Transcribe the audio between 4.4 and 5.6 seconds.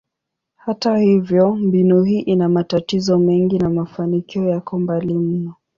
yako mbali mno.